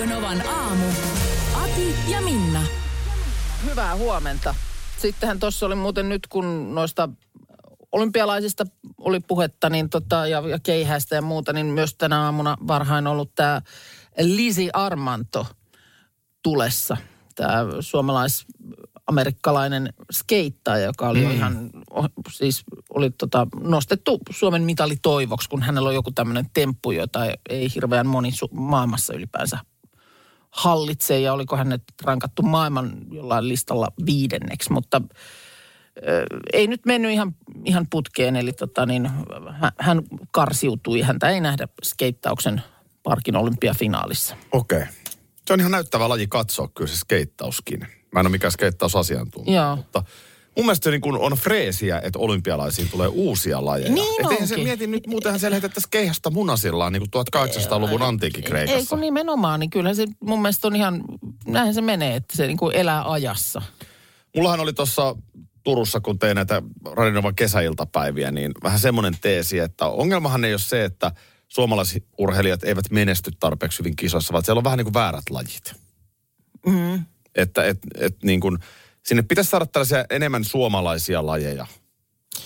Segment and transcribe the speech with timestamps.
[0.00, 0.86] Radio Novan aamu.
[1.54, 2.62] Ati ja Minna.
[3.64, 4.54] Hyvää huomenta.
[4.98, 7.08] Sittenhän tuossa oli muuten nyt, kun noista
[7.92, 8.64] olympialaisista
[8.98, 13.34] oli puhetta niin tota, ja, ja keihäistä ja muuta, niin myös tänä aamuna varhain ollut
[13.34, 13.62] tämä
[14.18, 15.46] Lisi Armanto
[16.42, 16.96] tulessa.
[17.34, 21.30] Tämä suomalais-amerikkalainen skeittaja, joka oli mm.
[21.30, 21.70] ihan,
[22.30, 22.64] siis
[22.94, 28.30] oli tota, nostettu Suomen mitalitoivoksi, kun hänellä on joku tämmöinen temppu, jota ei hirveän moni
[28.30, 29.58] su- maailmassa ylipäänsä
[30.50, 35.02] hallitse ja oliko hänet rankattu maailman jollain listalla viidenneksi, mutta
[36.52, 37.34] ei nyt mennyt ihan,
[37.64, 39.10] ihan putkeen, eli tota niin,
[39.50, 42.62] hän, hän karsiutui, häntä ei nähdä skeittauksen
[43.02, 44.36] parkin olympiafinaalissa.
[44.52, 44.78] Okei.
[44.78, 44.92] Okay.
[45.46, 47.80] Se on ihan näyttävä laji katsoa kyllä se skeittauskin.
[48.12, 49.76] Mä en ole mikään skeittausasiantuntija, Joo.
[49.76, 50.04] mutta
[50.56, 53.92] mun mielestä se niin kuin on freesiä, että olympialaisiin tulee uusia lajeja.
[53.92, 58.44] Niin Et eihän se mieti nyt, muutenhan se lähetettäisiin keihästä munasillaan niin kuin 1800-luvun antiikin
[58.44, 58.88] Ei Kreikassa.
[58.88, 61.04] kun nimenomaan, niin kyllähän se mun mielestä on ihan,
[61.46, 63.62] näinhän se menee, että se niin kuin elää ajassa.
[64.36, 65.16] Mullahan oli tuossa
[65.64, 66.62] Turussa, kun tein näitä
[66.92, 71.12] Radinovan kesäiltapäiviä, niin vähän semmoinen teesi, että ongelmahan ei ole se, että
[71.48, 75.74] suomalaisurheilijat eivät menesty tarpeeksi hyvin kisoissa, vaan siellä on vähän niin kuin väärät lajit.
[76.66, 77.04] Mm.
[77.34, 78.58] Että et, et niin kuin,
[79.06, 81.66] sinne pitäisi saada tällaisia enemmän suomalaisia lajeja.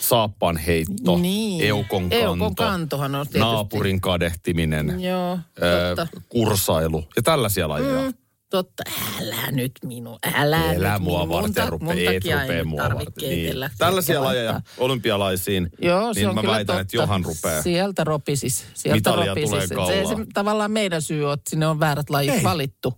[0.01, 1.61] Saappaan heitto, Niin.
[1.67, 3.39] eukon kanto, Eukon kantohan on tietysti.
[3.39, 8.03] naapurin kadehtiminen, Joo, ö, kursailu ja tällaisia lajeja.
[8.03, 8.15] Mm,
[8.55, 8.83] totta.
[9.23, 11.43] Älä nyt minu, älä, Elä nyt mua minun.
[11.43, 13.13] varten mun et takia ei rupee nyt mua varten.
[13.21, 13.57] Niin.
[13.79, 16.81] Tällaisia Kaikkea lajeja olympialaisiin, Joo, se niin on mä kyllä väitän, totta.
[16.81, 17.63] että Johan rupeaa.
[17.63, 18.67] Sieltä ropisis.
[18.75, 19.51] Sieltä Mitalia ropisis.
[19.51, 22.43] tulee Se, se, tavallaan meidän syy on, että sinne on väärät lajit Ei.
[22.43, 22.95] valittu.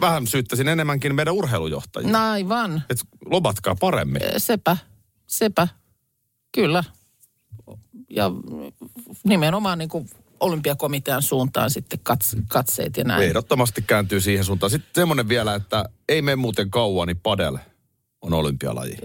[0.00, 2.08] Vähän syyttäisin enemmänkin meidän urheilujohtajia.
[2.12, 2.82] No aivan.
[2.90, 4.22] Et lobatkaa paremmin.
[4.36, 4.76] Sepä,
[5.26, 5.68] sepä,
[6.54, 6.84] kyllä.
[8.10, 8.30] Ja
[9.24, 10.08] nimenomaan niin kuin
[10.42, 13.22] olympiakomitean suuntaan sitten kats, katseet ja näin.
[13.22, 14.70] Ehdottomasti kääntyy siihen suuntaan.
[14.70, 17.58] Sitten semmoinen vielä, että ei mene muuten kauan, niin padel
[18.22, 18.96] on olympialaji.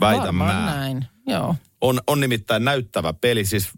[0.00, 0.66] Väitän mä.
[0.66, 1.54] näin, joo.
[1.80, 3.68] On, on nimittäin näyttävä peli, siis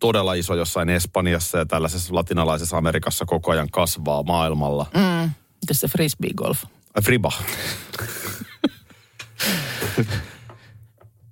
[0.00, 4.86] todella iso jossain Espanjassa ja tällaisessa latinalaisessa Amerikassa koko ajan kasvaa maailmalla.
[4.94, 5.30] Mm.
[5.72, 6.62] Se frisbee golf?
[6.94, 7.32] Ai, Friba.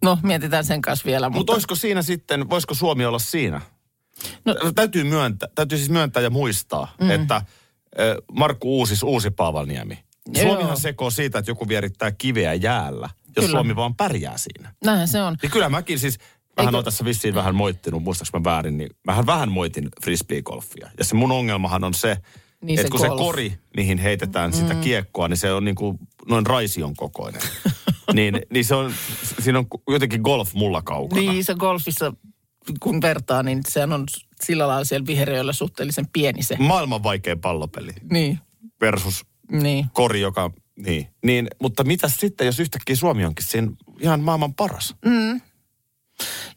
[0.03, 1.29] No, mietitään sen kanssa vielä.
[1.29, 3.61] Mutta Mutta, olisiko siinä sitten, voisiko Suomi olla siinä?
[4.45, 7.11] No- täytyy, myöntää, täytyy siis myöntää ja muistaa, mm.
[7.11, 7.43] että
[8.33, 9.99] Markku Uusis, Uusi Paavalniemi.
[10.43, 13.57] Suomihan sekoo siitä, että joku vierittää kiveä jäällä, jos Kyllä.
[13.57, 14.75] Suomi vaan pärjää siinä.
[14.85, 15.37] näinhän se on.
[15.43, 16.19] Niin kyllä mäkin siis,
[16.57, 20.91] vähän Eikö- olen tässä vissiin vähän moittinut, muistaaks mä väärin, niin mähän vähän moitin frisbeegolfia.
[20.99, 22.17] Ja se mun ongelmahan on se,
[22.63, 23.13] Niin että se kun golf.
[23.13, 24.57] se kori, mihin heitetään mm.
[24.57, 25.99] sitä kiekkoa, niin se on niin kuin
[26.29, 27.43] noin raision kokoinen.
[28.15, 28.93] niin, niin se on,
[29.41, 31.23] siinä on jotenkin golf mulla kaukana.
[31.23, 32.13] Niin, se golfissa,
[32.81, 34.05] kun vertaa, niin sehän on
[34.43, 36.57] sillä lailla siellä vihreöllä suhteellisen pieni se.
[36.59, 38.39] Maailman vaikein pallopeli Niin,
[38.81, 39.87] versus niin.
[39.93, 40.51] kori, joka...
[40.77, 44.95] Niin, niin mutta mitä sitten, jos yhtäkkiä Suomi onkin siinä ihan maailman paras?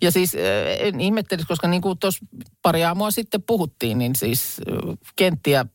[0.01, 2.25] Ja siis äh, en ihmettelisi, koska niin kuin tuossa
[2.61, 5.65] pari aamua sitten puhuttiin, niin siis äh, kenttiä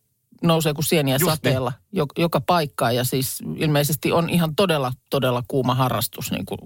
[0.42, 2.96] nousee kuin sieniä Just sateella jo, joka paikkaan.
[2.96, 6.58] Ja siis ilmeisesti on ihan todella, todella kuuma harrastus niin kuin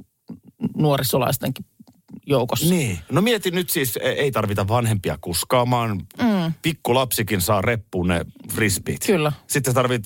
[0.76, 1.64] nuorisolaistenkin
[2.26, 2.66] joukossa.
[2.74, 2.98] Niin.
[3.12, 5.96] No mieti nyt siis, e- ei tarvita vanhempia kuskaamaan.
[5.98, 6.52] Mm.
[6.62, 8.20] Pikku lapsikin saa reppuun ne
[8.52, 9.06] frisbeet.
[9.06, 9.32] Kyllä.
[9.46, 10.02] Sitten tarvit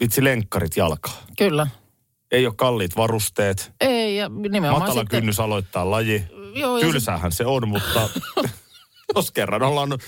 [0.00, 1.22] vitsi lenkkarit jalkaa.
[1.38, 1.66] Kyllä.
[2.30, 3.72] Ei ole kalliit varusteet.
[3.80, 5.20] Ei, ja nimenomaan Matala sitten...
[5.20, 6.24] kynnys aloittaa laji.
[6.54, 8.08] Joo, Tylsähän se on, mutta
[9.14, 9.98] jos kerran ollaan...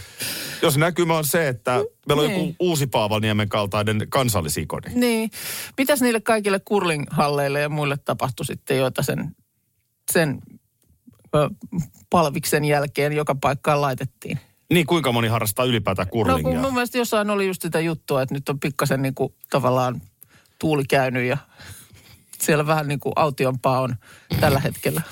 [0.63, 2.41] Jos näkymä on se, että meillä on Niin.
[2.49, 4.95] joku uusi Paavalniemen kaltainen kansallisikoni.
[4.95, 5.31] Niin.
[5.79, 9.37] Mitäs niille kaikille curling-halleille ja muille tapahtui sitten, joita sen,
[10.13, 10.39] sen
[12.11, 14.41] palviksen jälkeen joka paikkaan laitettiin?
[14.73, 16.61] Niin, kuinka moni harrastaa ylipäätään No kurlingia?
[16.61, 20.03] mun mielestä jossain oli just sitä juttua, että nyt on pikkasen niin kuin tavallaan
[20.59, 21.37] tuuli käynyt ja
[22.43, 23.97] siellä vähän niin kuin autiompaa on
[24.41, 25.03] tällä hetkellä.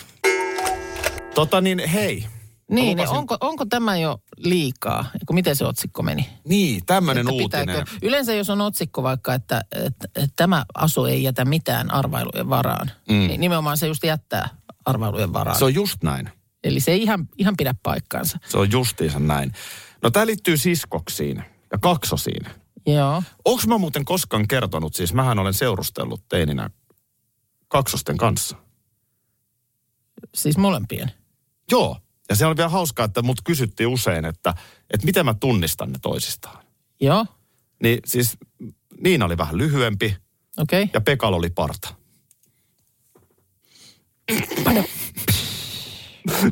[1.35, 2.26] Tota niin, hei.
[2.71, 5.00] Niin, niin onko, onko tämä jo liikaa?
[5.14, 6.29] Eikö, miten se otsikko meni?
[6.44, 7.67] Niin, tämmöinen uutinen.
[7.67, 12.49] pitääkö- Yleensä jos on otsikko vaikka, että, että, että tämä asu ei jätä mitään arvailujen
[12.49, 13.14] varaan, mm.
[13.14, 14.49] niin nimenomaan se just jättää
[14.88, 15.58] arvailujen varaan.
[15.58, 16.31] Se on just näin.
[16.64, 18.38] Eli se ei ihan, ihan pidä paikkaansa.
[18.49, 19.52] Se on justiinsa näin.
[20.02, 22.46] No tämä liittyy siskoksiin ja kaksosiin.
[22.87, 23.23] Joo.
[23.44, 26.70] Onko mä muuten koskaan kertonut, siis mähän olen seurustellut teininä
[27.69, 28.56] kaksosten kanssa.
[30.35, 31.12] Siis molempien.
[31.70, 31.96] Joo.
[32.29, 34.55] Ja se oli vielä hauskaa, että mut kysyttiin usein, että,
[34.90, 36.64] että miten mä tunnistan ne toisistaan.
[37.00, 37.26] Joo.
[37.82, 38.37] Niin siis
[39.00, 40.17] Niina oli vähän lyhyempi
[40.58, 40.82] Okei.
[40.82, 40.90] Okay.
[40.94, 41.94] ja Pekal oli parta.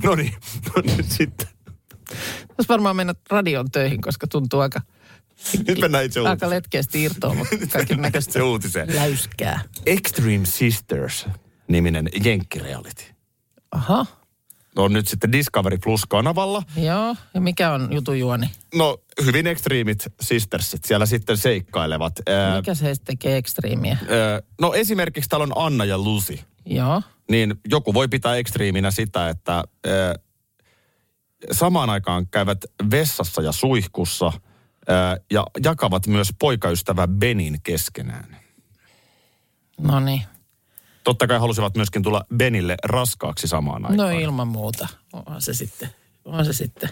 [0.04, 0.34] No niin,
[0.76, 1.46] no niin sitten.
[2.56, 4.80] Tässä varmaan mennä radion töihin, koska tuntuu aika,
[5.68, 6.50] Nyt mennään itse aika uutiseen.
[6.50, 8.94] letkeästi irtoamaan kaiken näköistä uutiseen.
[8.94, 9.60] läyskää.
[9.86, 11.26] Extreme Sisters
[11.68, 13.04] niminen jenkkireality.
[13.72, 14.06] Aha.
[14.76, 16.62] On nyt sitten Discovery Plus-kanavalla.
[16.76, 17.16] Joo.
[17.34, 18.50] Ja mikä on jutun juoni?
[18.74, 22.20] No, hyvin ekstriimit sistersit siellä sitten seikkailevat.
[22.56, 23.96] Mikä se tekee ekstriimiä?
[24.60, 26.38] no esimerkiksi täällä on Anna ja Lucy.
[26.66, 27.02] Joo.
[27.30, 29.64] Niin joku voi pitää ekstriiminä sitä, että ää,
[31.52, 32.58] samaan aikaan käyvät
[32.90, 34.32] vessassa ja suihkussa
[34.88, 38.36] ää, ja jakavat myös poikaystävä Benin keskenään.
[39.80, 40.22] No niin.
[41.04, 44.10] Totta kai halusivat myöskin tulla Benille raskaaksi samaan aikaan.
[44.10, 44.88] No ilman muuta.
[45.12, 45.88] Onhan se sitten.
[46.24, 46.88] Onhan se sitten.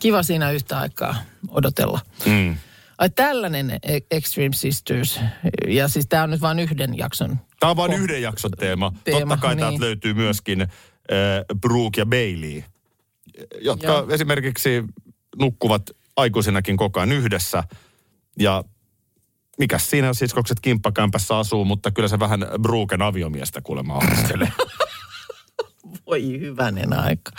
[0.00, 1.16] Kiva siinä yhtä aikaa
[1.48, 2.00] odotella.
[2.26, 2.56] Mm.
[2.98, 5.20] Ai tällainen E- Extreme Sisters.
[5.68, 7.38] Ja siis tämä on nyt vain yhden jakson.
[7.64, 8.92] Tämä on vain yhden jakson teema.
[9.04, 9.60] Teema, Totta kai niin.
[9.60, 10.68] täältä löytyy myöskin äh,
[11.60, 12.62] Brooke ja Bailey,
[13.60, 14.06] jotka Joo.
[14.10, 14.84] esimerkiksi
[15.38, 17.64] nukkuvat aikuisinakin koko ajan yhdessä.
[18.38, 18.64] Ja
[19.58, 24.52] mikäs siinä siskokset kimppakämpässä asuu, mutta kyllä se vähän Brooken aviomiestä kuulemma ahdistelee.
[26.06, 27.30] Voi hyvänen aika.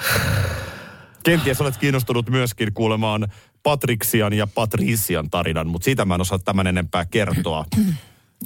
[1.24, 3.28] Kenties olet kiinnostunut myöskin kuulemaan
[3.63, 7.66] Patriksian ja Patrician tarinan, mutta siitä mä en osaa tämän enempää kertoa.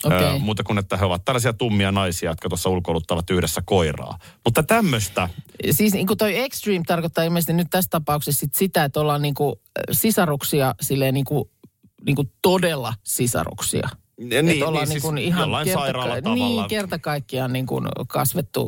[0.04, 0.36] Okei.
[0.36, 4.18] Ö, muuta kuin, että he ovat tällaisia tummia naisia, jotka tuossa ulkoiluttavat yhdessä koiraa.
[4.46, 5.30] Mutta tämmöistä,
[5.72, 9.34] Siis niin kuin toi extreme tarkoittaa ilmeisesti nyt tässä tapauksessa sit sitä, että ollaan niin
[9.34, 9.56] kuin
[9.92, 11.50] sisaruksia silleen niin kuin,
[12.06, 13.90] niin kuin todella sisaruksia.
[14.20, 16.68] niin, Että ollaan niin, niin kuin siis ihan jollain kerta, sairaalla Niin, tavalla.
[16.68, 18.68] kerta kaikkiaan niin kuin kasvettu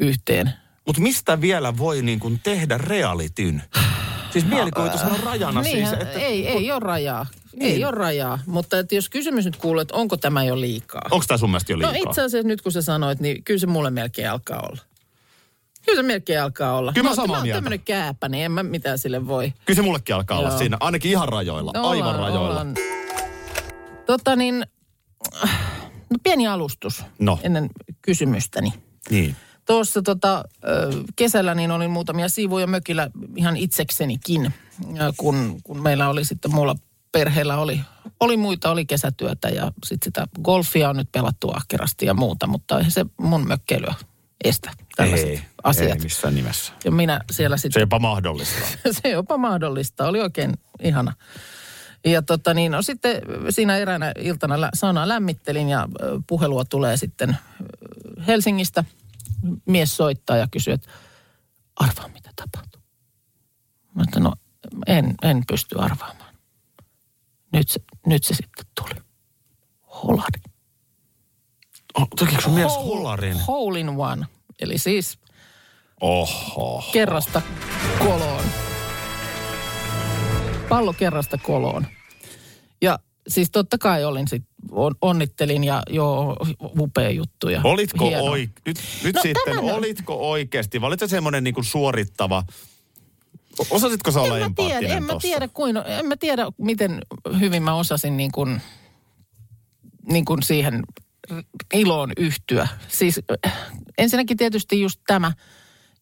[0.00, 0.50] yhteen.
[0.86, 3.62] Mutta mistä vielä voi niin kuin tehdä realityn?
[4.30, 5.92] Siis mielikuvitushan on rajana niin, siis.
[6.02, 7.26] Että, ei, ei ole rajaa.
[7.60, 7.86] Ei Niin.
[7.86, 8.38] ole rajaa.
[8.46, 11.02] Mutta että jos kysymys nyt kuuluu, että onko tämä jo liikaa?
[11.10, 12.10] Onko tämä sun mielestä jo No liikaa?
[12.10, 14.82] itse asiassa nyt kun sä sanoit, niin kyllä se mulle melkein alkaa olla.
[15.86, 16.92] Kyllä se melkein alkaa olla.
[16.92, 17.56] Kyllä mä no, samaa mä oon mieltä.
[17.56, 19.52] tämmöinen kääppä, niin en mä mitään sille voi.
[19.64, 20.58] Kyllä se mullekin alkaa olla Joo.
[20.58, 22.48] siinä, ainakin ihan rajoilla, No, aivan ollaan- rajoilla.
[22.48, 22.74] ollaan.
[24.06, 24.64] Tota niin,
[26.10, 27.38] no pieni alustus No.
[27.42, 27.70] ennen
[28.02, 28.72] kysymystäni.
[29.10, 29.36] Niin.
[29.70, 30.44] Tuossa tota,
[31.16, 34.54] kesällä niin olin muutamia siivuja mökillä ihan itseksenikin,
[35.16, 36.74] kun, kun meillä oli sitten muulla
[37.12, 37.80] perheellä oli,
[38.20, 42.78] oli muita, oli kesätyötä ja sitten sitä golfia on nyt pelattu ahkerasti ja muuta, mutta
[42.78, 43.94] ei se mun mökkeilyä
[44.44, 45.90] estä tällaiset ei, asiat.
[45.90, 46.72] ei missään nimessä.
[46.84, 48.68] Ja minä siellä sitten Se jopa mahdollistaa.
[49.02, 50.08] se jopa mahdollista.
[50.08, 50.52] Oli oikein
[50.82, 51.12] ihana.
[52.04, 55.88] Ja tota niin, no sitten siinä eräänä iltana saunaa lämmittelin ja
[56.26, 57.36] puhelua tulee sitten
[58.26, 58.84] Helsingistä.
[59.66, 60.90] Mies soittaa ja kysyy, että
[61.76, 62.82] arvaa mitä tapahtuu.
[63.94, 64.32] Mä että no
[64.86, 66.34] en, en pysty arvaamaan.
[67.52, 69.00] Nyt se, nyt se sitten tuli.
[70.04, 70.40] Holari.
[71.94, 73.40] Oh, tekikö sun mies holarin?
[73.46, 74.26] Hole in one.
[74.60, 75.18] Eli siis
[76.00, 76.84] Oho.
[76.92, 77.42] kerrasta
[77.98, 78.44] koloon.
[80.68, 81.86] Pallo kerrasta koloon.
[82.82, 82.98] Ja
[83.28, 86.36] siis totta kai olin sit, on, onnittelin ja joo,
[86.78, 87.48] upea juttu.
[87.48, 88.24] Ja Olitko hieno.
[88.24, 92.44] oi, nyt, nyt No sitten, tämän- olitko oikeasti, vai olitko semmoinen niin suorittava,
[93.70, 95.28] osasitko sä olla En mä empaattinen tiedä, en mä tossa?
[95.28, 97.02] tiedä, kuin, en mä tiedä, miten
[97.40, 98.60] hyvin mä osasin niin kuin,
[100.10, 100.82] niin kuin siihen
[101.74, 102.68] iloon yhtyä.
[102.88, 103.20] Siis
[103.98, 105.32] ensinnäkin tietysti just tämä,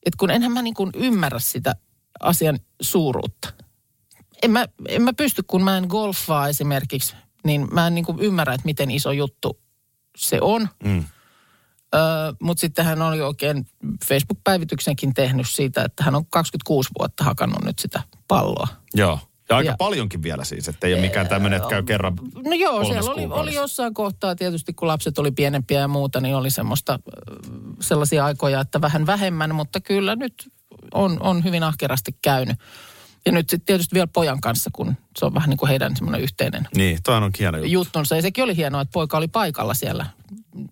[0.06, 1.74] että kun enhän mä niin kuin ymmärrä sitä
[2.20, 3.52] asian suuruutta.
[4.42, 7.16] En mä, en mä pysty, kun mä en golfaa esimerkiksi,
[7.48, 9.60] niin mä en niin kuin ymmärrä, että miten iso juttu
[10.16, 10.68] se on.
[10.84, 11.04] Mm.
[11.94, 12.00] Öö,
[12.40, 13.66] Mutta sitten hän oli oikein
[14.04, 18.68] Facebook-päivityksenkin tehnyt siitä, että hän on 26 vuotta hakannut nyt sitä palloa.
[18.94, 19.18] Joo.
[19.48, 22.54] Ja aika Ja- paljonkin vielä siis, että ei ole mikään tämmöinen, että käy kerran No
[22.54, 26.50] joo, siellä oli, oli jossain kohtaa tietysti, kun lapset oli pienempiä ja muuta, niin oli
[26.50, 26.98] semmoista,
[27.80, 30.52] sellaisia aikoja, että vähän vähemmän, mutta kyllä nyt
[30.94, 32.56] on, on hyvin ahkerasti käynyt.
[33.26, 36.20] Ja nyt sitten tietysti vielä pojan kanssa, kun se on vähän niin kuin heidän semmoinen
[36.20, 37.72] yhteinen Niin, toi on hieno juttu.
[37.72, 38.16] juttunsa.
[38.16, 40.06] Ja sekin oli hienoa, että poika oli paikalla siellä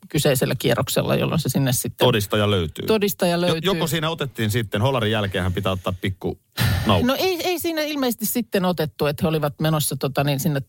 [0.09, 2.87] kyseisellä kierroksella, jolloin se sinne sitten Todistaja löytyy.
[2.87, 3.61] todistaja Jo, löytyy.
[3.63, 6.39] joko siinä otettiin sitten, holarin jälkeen pitää ottaa pikku
[6.87, 7.07] naukku.
[7.07, 10.61] No ei, ei siinä ilmeisesti sitten otettu, että he olivat menossa tota, niin sinne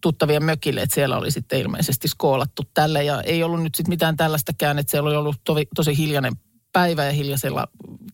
[0.00, 3.04] tuttavien mökille, että siellä oli sitten ilmeisesti skoolattu tälle.
[3.04, 6.32] Ja ei ollut nyt sitten mitään tällaistakään, että siellä oli ollut tosi, tosi hiljainen
[6.80, 7.66] päivä ja hiljaisella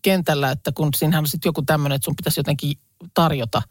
[0.02, 2.72] kentällä, että kun siinähän on sitten joku tämmöinen, että sun pitäisi jotenkin
[3.14, 3.62] tarjota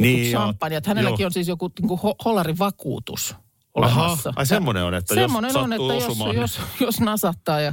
[0.00, 0.80] Niin, champagne.
[0.86, 1.26] Hänelläkin Joo.
[1.26, 3.34] on siis joku niin kuin ho- holarivakuutus
[3.80, 4.32] Aha, olemassa.
[4.36, 7.60] ai semmoinen on, että jos semmoinen on, sattuu että jos, osumaan, niin- jos, jos nasahtaa
[7.60, 7.72] ja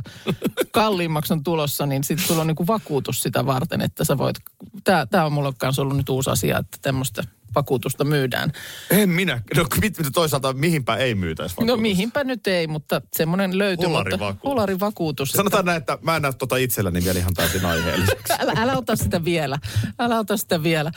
[0.71, 4.35] kalliimmaksi on tulossa, niin sitten sulla on niin kuin vakuutus sitä varten, että sä voit...
[5.09, 7.23] Tämä on mulle kanssa ollut nyt uusi asia, että tämmöistä
[7.57, 8.51] vakuutusta myydään.
[8.89, 9.41] En minä.
[9.55, 11.81] No mit, toisaalta mihinpä ei myytäisi No vakuutusta?
[11.81, 13.87] mihinpä nyt ei, mutta semmoinen löytyy.
[13.87, 14.33] Holarivakuutus.
[14.43, 15.29] Mutta holarivakuutus.
[15.29, 18.33] että- Sanotaan näin, että mä en näe tuota itselläni vielä ihan täysin aiheelliseksi.
[18.39, 19.57] Älä, älä ota sitä vielä.
[19.99, 20.91] Älä ota sitä vielä.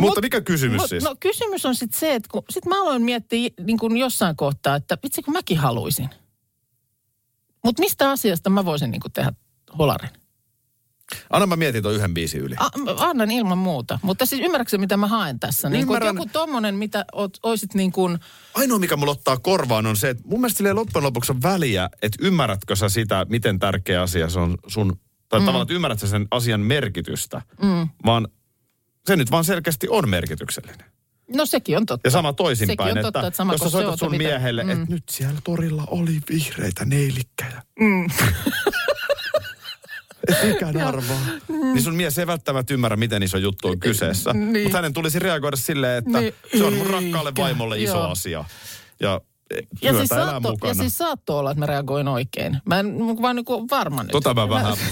[0.00, 1.04] Mutta mikä kysymys Mut, siis?
[1.04, 4.76] No kysymys on sitten se, että kun sit mä aloin miettiä niin kuin jossain kohtaa,
[4.76, 6.08] että vitsi kun mäkin haluaisin.
[7.64, 9.32] Mutta mistä asiasta mä voisin niin kuin tehdä
[9.78, 10.10] holarin?
[11.30, 12.54] Anna mä mietin tuon yhden biisin yli.
[12.58, 13.98] A, annan ilman muuta.
[14.02, 15.68] Mutta siis ymmärrätkö mitä mä haen tässä?
[15.68, 16.16] Niin Ymmärrän.
[16.16, 18.18] joku tommonen, mitä oot, oisit niin kuin,
[18.54, 21.90] Ainoa, mikä mulla ottaa korvaan, on se, että mun mielestä silleen loppujen lopuksi on väliä,
[22.02, 25.46] että ymmärrätkö sä sitä, miten tärkeä asia se on sun, tai mm.
[25.46, 27.88] tavallaan, että ymmärrätkö sen asian merkitystä, mm.
[28.06, 28.28] vaan
[29.06, 30.86] se nyt vaan selkeästi on merkityksellinen.
[31.36, 32.06] no sekin on totta.
[32.08, 34.64] Ja sama toisinpäin, Sekin on että, totta, että sama jos sä soitat sun mitä- miehelle,
[34.64, 34.70] mm.
[34.70, 37.62] että nyt siellä torilla oli vihreitä neilikkejä.
[37.80, 38.06] Mm.
[40.42, 41.18] Et ikään arvaa.
[41.48, 44.32] Niin sun mies ei välttämättä ymmärrä, miten iso juttu on kyseessä.
[44.32, 44.62] Niin.
[44.62, 46.34] Mutta hänen tulisi reagoida silleen, että Niin.
[46.58, 47.42] se on mun rakkaalle Eikä.
[47.42, 48.10] vaimolle iso Joo.
[48.10, 48.44] asia.
[49.00, 49.20] Ja,
[49.82, 50.70] Ja myötä siis, saatto, mukana.
[50.70, 52.58] ja siis saattoi olla, että mä reagoin oikein.
[52.64, 54.12] Mä en vaan niin kuin varma nyt.
[54.12, 54.76] Tota mä vähän...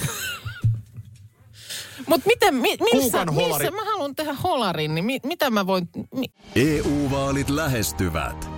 [2.09, 5.89] Mutta miten, mi, missä, missä mä haluan tehdä holarin, niin mi, mitä mä voin...
[6.15, 6.25] Mi,
[6.57, 8.58] EU-vaalit E lähestyvät.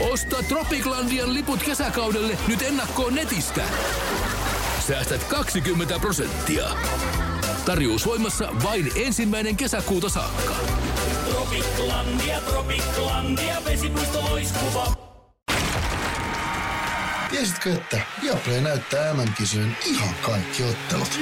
[0.00, 3.62] Osta Tropiclandian liput kesäkaudelle nyt ennakkoon netistä.
[4.86, 6.70] Säästät 20 prosenttia.
[7.64, 10.54] Tarjous voimassa vain ensimmäinen kesäkuuta saakka.
[17.30, 21.18] Tiesitkö, että Viaplay näyttää MM-kisojen ihan kaikki ottelut?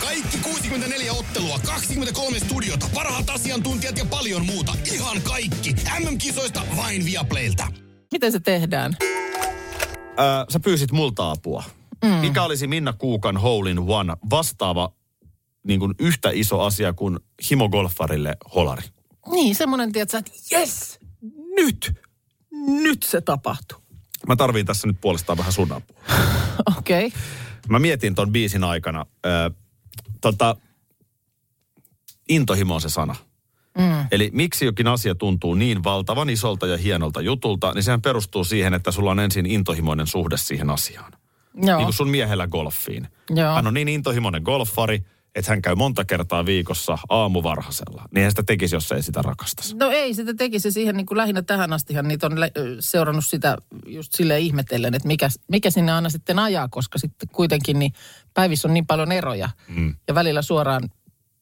[0.00, 4.72] Kaikki 64 ottelua, 23 studiota, parhaat asiantuntijat ja paljon muuta.
[4.92, 5.74] Ihan kaikki.
[6.00, 7.66] MM-kisoista vain Viaplaylta.
[8.12, 8.96] miten se tehdään?
[10.16, 11.64] Ää, sä pyysit multa apua.
[12.04, 12.10] Mm.
[12.10, 14.92] Mikä olisi Minna Kuukan Hole in One vastaava
[15.66, 17.18] niin kuin yhtä iso asia kuin
[17.50, 18.82] himogolfarille holari?
[19.30, 20.98] Niin, semmoinen, tiedätkö, että yes,
[21.56, 21.92] nyt,
[22.82, 23.78] nyt se tapahtuu.
[24.28, 25.96] Mä tarviin tässä nyt puolestaan vähän sun apua.
[26.78, 27.06] Okei.
[27.06, 27.20] Okay.
[27.68, 29.06] Mä mietin ton biisin aikana.
[29.24, 29.50] Ää,
[30.20, 30.56] tota,
[32.28, 33.16] intohimo on se sana.
[33.78, 34.06] Mm.
[34.10, 38.74] Eli miksi jokin asia tuntuu niin valtavan isolta ja hienolta jutulta, niin sehän perustuu siihen,
[38.74, 41.12] että sulla on ensin intohimoinen suhde siihen asiaan.
[41.54, 41.76] Joo.
[41.76, 43.08] Niin kuin sun miehellä golfiin.
[43.30, 43.54] Joo.
[43.54, 45.02] Hän on niin intohimoinen golfari,
[45.36, 48.04] että hän käy monta kertaa viikossa aamuvarhaisella.
[48.14, 49.76] Niin hän sitä tekisi, jos ei sitä rakastaisi.
[49.76, 52.32] No ei, sitä tekisi siihen niin kuin lähinnä tähän astihan niitä on
[52.80, 57.78] seurannut sitä just silleen ihmetellen, että mikä, mikä sinne aina sitten ajaa, koska sitten kuitenkin
[57.78, 57.92] niin
[58.34, 59.50] päivissä on niin paljon eroja.
[59.68, 59.94] Mm.
[60.08, 60.90] Ja välillä suoraan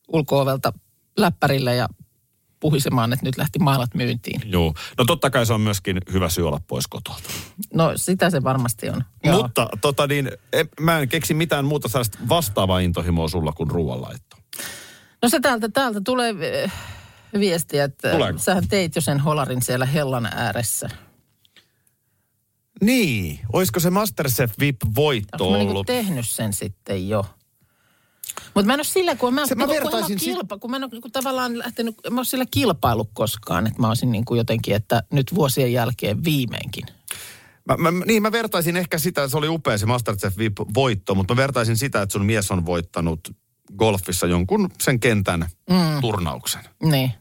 [0.08, 0.72] ulko-ovelta
[1.16, 1.88] läppärille ja
[2.64, 4.40] puhisemaan, että nyt lähti maalat myyntiin.
[4.44, 4.74] Joo.
[4.98, 7.28] No totta kai se on myöskin hyvä syy olla pois kotolta.
[7.74, 9.04] No sitä se varmasti on.
[9.24, 9.42] Joo.
[9.42, 14.36] Mutta tota niin, en, mä en keksi mitään muuta sellaista vastaavaa intohimoa sulla kuin ruoanlaitto.
[15.22, 16.72] No se täältä, täältä tulee eh,
[17.38, 18.38] viestiä, että Tuleeko?
[18.38, 20.88] sähän teit jo sen holarin siellä hellan ääressä.
[22.80, 25.86] Niin, olisiko se Masterchef VIP-voitto Onko mä niinku ollut?
[25.86, 27.26] tehnyt sen sitten jo?
[28.54, 30.70] Mutta mä en ole sillä, kun mä, Se- mä niinku, kun, vertaisin sit- kilpa, kun
[30.70, 34.34] mä en ole niinku tavallaan lähtenyt, mä ole sillä kilpailu koskaan, että mä olisin niinku
[34.34, 36.84] jotenkin, että nyt vuosien jälkeen viimeinkin.
[37.68, 41.34] Mä, mä, niin, mä vertaisin ehkä sitä, että se oli upea se Masterchef VIP-voitto, mutta
[41.34, 43.20] mä vertaisin sitä, että sun mies on voittanut
[43.78, 46.00] golfissa jonkun sen kentän mm.
[46.00, 46.60] turnauksen.
[46.82, 47.12] Niin,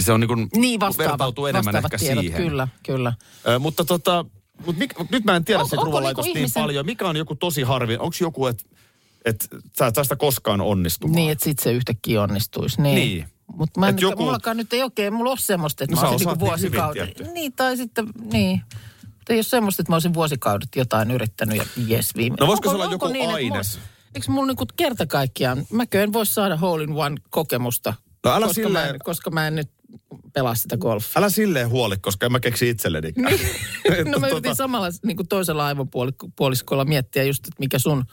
[0.00, 2.42] Se on niin kuin, niin vastaava, vertautuu enemmän vastaavat ehkä tiedot, siihen.
[2.42, 3.12] kyllä, kyllä.
[3.48, 4.24] Ö, mutta tota,
[4.66, 6.86] mut mik, nyt mä en tiedä On- siitä onko ruoanlaitosta niinku niin ihmisen- paljon.
[6.86, 7.94] Mikä on joku tosi harvi?
[7.94, 8.64] Onko joku, että
[9.24, 9.48] et,
[9.78, 11.14] sä et tästä koskaan onnistumaan?
[11.16, 12.82] Niin, että sitten se yhtäkkiä onnistuisi.
[12.82, 12.94] Niin.
[12.94, 13.24] Niin.
[13.56, 16.26] Mutta mä en, joku- mullakaan nyt ei oikein, mulla ole semmoista, että No mä olisin
[16.26, 17.32] niinku niin vuosikaudet.
[17.32, 18.62] Niin, tai sitten, niin.
[19.06, 22.36] Mutta ei ole semmoista, että mä olisin vuosikaudet jotain yrittänyt ja jes viime.
[22.40, 23.74] No voisiko se olla joku että aines?
[23.76, 28.30] Mulla, eikö mulla niinku kerta kaikkiaan, mäkö en voi saada hole in one kokemusta, No
[28.32, 29.70] älä koska, mä silleen- en, koska mä en nyt
[30.32, 31.12] pelaa sitä golfia.
[31.16, 33.12] Älä silleen huoli, koska en mä keksi itselleni.
[34.12, 38.04] No mä yritin samalla niin kuin toisella aivopuoliskolla miettiä just, että mikä sun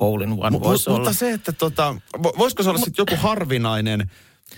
[0.00, 0.98] hole in one voisi olla.
[0.98, 4.10] Mutta se, että tota, vo- voisiko se olla sitten joku harvinainen,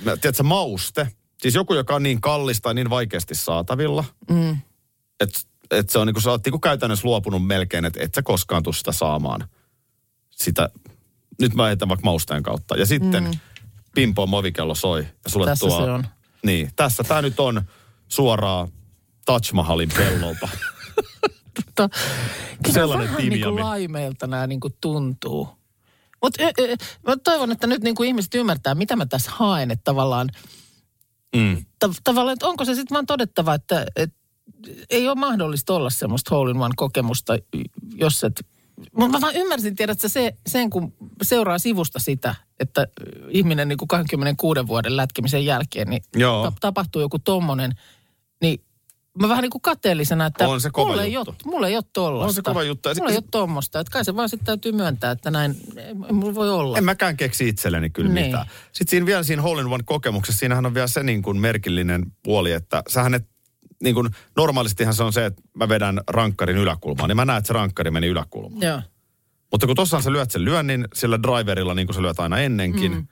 [0.05, 1.09] tiedätkö, mauste?
[1.39, 4.57] Siis joku, joka on niin kallista ja niin vaikeasti saatavilla, mm.
[5.21, 5.41] että
[5.71, 8.23] et se on niin kuin, sä oot niin kuin käytännössä luopunut melkein, että et sä
[8.23, 9.49] koskaan tuu sitä saamaan.
[10.31, 10.69] Sitä,
[11.41, 12.77] nyt mä etän vaikka mausteen kautta.
[12.77, 13.31] Ja sitten mm.
[13.95, 15.01] pimpoon movikello soi.
[15.25, 16.07] Ja sulle Tässä tuo, se on.
[16.45, 17.63] Niin, tässä tämä nyt on
[18.09, 18.69] suoraan
[19.27, 20.49] Taj Mahalin pellolta.
[21.83, 21.99] Mutta
[22.65, 25.49] kyllä Sellainen vähän niin kuin laimeilta nämä niin kuin tuntuu.
[26.23, 26.43] Mutta
[27.07, 30.29] mä toivon, että nyt niin kuin ihmiset ymmärtää, mitä mä tässä haen, että tavallaan,
[31.37, 31.65] Mm.
[31.79, 34.17] ta- tavallaan että onko se sitten vaan todettava, että, että
[34.91, 37.39] ei ole mahdollista olla semmoista hole in one kokemusta,
[37.95, 38.47] jos et...
[38.97, 40.93] Mutta mä vaan ymmärsin, tiedätkö, se, sen kun
[41.23, 42.87] seuraa sivusta sitä, että
[43.31, 46.53] ihminen niin kuin 26 vuoden lätkimisen jälkeen, niin Joo.
[46.61, 47.73] tapahtuu joku tommonen,
[48.43, 48.61] niin
[49.23, 51.31] mä vähän niin kuin kateellisena, että On se kova mulla, ei juttu.
[51.31, 52.27] ole, mulla ei ole tollasta.
[52.27, 52.89] On se kova juttu.
[52.89, 53.81] Ja Mulla ei ole tommosta.
[53.81, 56.79] Että kai se vaan sitten täytyy myöntää, että näin ei mulla voi olla.
[56.79, 58.27] En mäkään keksi itselleni kyllä Niin.
[58.27, 58.47] mitään.
[58.73, 62.13] Sitten siinä vielä siinä Hole in One kokemuksessa, siinähän on vielä se niin kuin merkillinen
[62.23, 63.29] puoli, että sähän et,
[63.83, 67.49] niin kuin normaalistihan se on se, että mä vedän rankkarin yläkulmaan, niin mä näen, että
[67.49, 68.63] se rankkari meni yläkulmaan.
[68.63, 68.83] Joo.
[69.51, 72.93] Mutta kun tossahan sä lyöt sen lyönnin sillä driverilla, niin kuin sä lyöt aina ennenkin,
[72.93, 73.07] mm.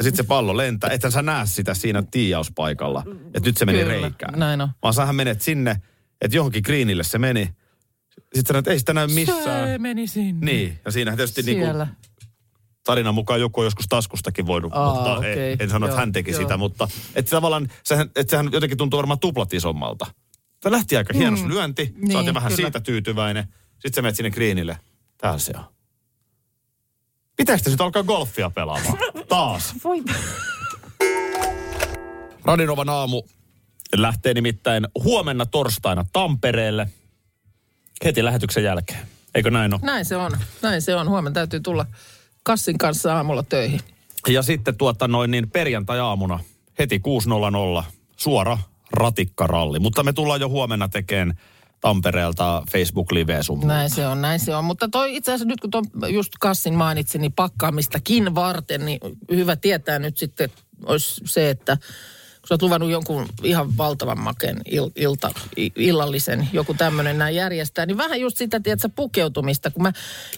[0.00, 3.04] Ja sitten se pallo lentää, ethän sä näe sitä siinä tiijauspaikalla,
[3.34, 4.38] että nyt se meni Kyllä, reikään.
[4.38, 4.68] näin on.
[4.82, 5.76] Vaan sähän menet sinne,
[6.20, 7.54] että johonkin greenille se meni.
[8.34, 9.68] Sitten sä näet, että ei sitä näy missään.
[9.68, 10.46] Se meni sinne.
[10.46, 11.86] Niin, ja siinä tietysti niin kuin
[12.84, 15.52] tarinan mukaan joku on joskus taskustakin voinut, Aa, mutta okei.
[15.52, 16.40] en, en sano, että Joo, hän teki joo.
[16.40, 20.06] sitä, mutta että tavallaan, sehän, että sehän jotenkin tuntuu varmaan tuplat isommalta.
[20.60, 21.48] Tämä lähti aika hieno mm.
[21.48, 22.56] lyönti, niin, sä oot jo vähän kyllä.
[22.56, 23.44] siitä tyytyväinen.
[23.72, 24.78] Sitten sä menet sinne greenille,
[25.18, 25.79] täällä se on.
[27.40, 28.98] Pitääkö te sitten alkaa golfia pelaamaan?
[29.28, 29.74] Taas.
[29.84, 30.02] Voi.
[32.44, 33.22] Radinovan aamu
[33.96, 36.88] lähtee nimittäin huomenna torstaina Tampereelle
[38.04, 39.08] heti lähetyksen jälkeen.
[39.34, 39.80] Eikö näin ole?
[39.84, 40.32] Näin se on.
[40.62, 41.08] Näin se on.
[41.08, 41.86] Huomenna täytyy tulla
[42.42, 43.80] kassin kanssa aamulla töihin.
[44.28, 46.38] Ja sitten tuota noin niin perjantai-aamuna
[46.78, 47.02] heti
[47.78, 47.84] 6.00
[48.16, 48.58] suora
[48.92, 49.78] ratikkaralli.
[49.78, 51.38] Mutta me tullaan jo huomenna tekemään
[51.80, 54.64] Tampereelta Facebook-liveä sun Näin se on, näin se on.
[54.64, 59.56] Mutta toi itse asiassa nyt kun tuon just kassin mainitsin, niin pakkaamistakin varten, niin hyvä
[59.56, 60.50] tietää nyt sitten
[60.86, 61.76] olisi se, että
[62.40, 65.30] kun sä oot luvannut jonkun ihan valtavan maken il, ilta,
[65.76, 69.92] illallisen, joku tämmöinen näin järjestää, niin vähän just sitä, tiedätkö, pukeutumista, kun mä,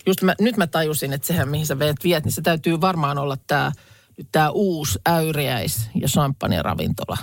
[0.07, 3.19] just mä, nyt mä tajusin, että sehän mihin sä veet viet, niin se täytyy varmaan
[3.19, 3.73] olla tämä
[4.33, 7.19] tämä uusi äyriäis- ja champagne-ravintola.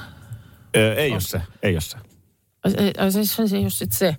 [0.75, 2.08] Öö, ei ole se, ei ole se.
[2.63, 4.15] Ai, se, se, se ei ole sitten se.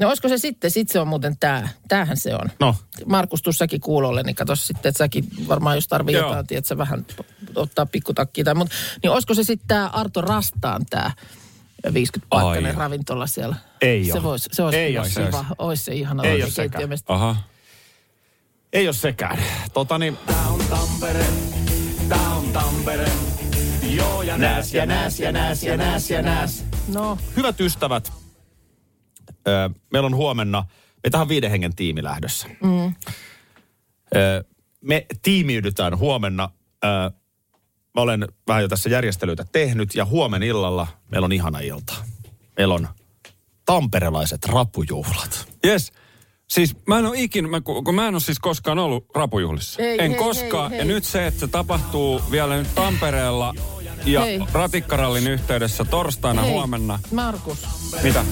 [0.00, 0.70] No olisiko se sitten?
[0.70, 1.68] Sitten se on muuten tämä.
[1.88, 2.50] Tämähän se on.
[2.60, 2.74] No,
[3.06, 6.28] Markus, tuu säkin kuulolle, niin katso sitten, että säkin varmaan jos tarvii Joo.
[6.28, 7.06] jotain, tiedätkö, vähän
[7.54, 11.10] ottaa pikkutakkia tai mutta niin olisiko se sitten tämä Arto Rastaan tämä
[11.94, 12.78] 50 paikkainen Ai.
[12.78, 13.56] ravintola siellä?
[13.80, 14.22] Ei se oo.
[14.22, 15.24] Vois, se olisi Ei oo se.
[15.24, 15.44] kiva.
[15.58, 16.22] Olisi se ihana.
[16.22, 16.88] Ei oo sekään.
[17.08, 17.36] Aha.
[18.72, 19.38] ei ole sekään.
[19.72, 20.18] Tota niin,
[24.36, 26.67] Nääs ja nääs ja nääs ja nääs ja nääs.
[26.94, 28.12] No, hyvät ystävät,
[29.48, 30.64] öö, meillä on huomenna,
[31.04, 32.48] me tähän viiden hengen tiimi lähdössä.
[32.62, 32.94] Mm.
[34.16, 34.42] Öö,
[34.80, 36.50] me tiimiydytään huomenna.
[36.84, 36.90] Öö,
[37.94, 41.94] mä olen vähän jo tässä järjestelyitä tehnyt ja huomen illalla meillä on ihana ilta.
[42.56, 42.88] Meillä on
[43.64, 45.48] tamperelaiset rapujuhlat.
[45.66, 45.92] Yes.
[46.48, 49.82] Siis mä en ole ikin, mä, kun mä en ole siis koskaan ollut rapujuhlissa.
[49.82, 50.70] Ei, en hei, koskaan.
[50.70, 50.94] hei, ja hei.
[50.94, 53.54] nyt se, että se tapahtuu vielä nyt Tampereella
[54.04, 54.40] ja Hei.
[54.52, 56.98] ratikkarallin yhteydessä torstaina hei, huomenna.
[57.12, 57.58] Markus.
[58.02, 58.24] Mitä?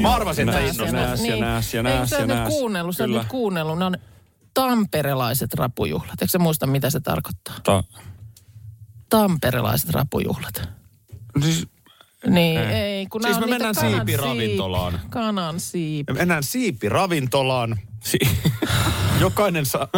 [0.00, 0.92] Mä arvasin, että Nääs, innostunut.
[1.06, 2.48] nääs ja nääs ja Ei, nääs sä ja oot nyt nääs.
[2.48, 3.78] kuunnellut, sä nyt kuunnellut.
[3.78, 3.96] Ne on
[4.54, 6.22] tamperelaiset rapujuhlat.
[6.22, 7.54] Eikö sä muista, mitä se tarkoittaa?
[7.64, 7.84] Ta-
[9.10, 10.68] Tamperelaiset rapujuhlat.
[11.44, 11.66] siis,
[12.26, 12.66] Niin, Ei.
[12.66, 13.06] ei.
[13.06, 14.92] kun Siis me mennään kanan siipiravintolaan.
[14.94, 16.12] siip- Kanan siipi.
[16.12, 17.78] Me mennään siipiravintolaan.
[18.04, 18.18] si-
[19.20, 19.88] Jokainen saa...